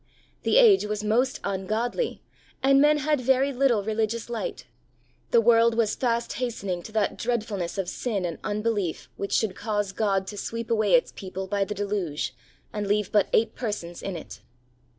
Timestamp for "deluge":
11.75-12.33